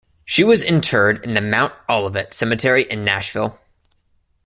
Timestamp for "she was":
0.25-0.63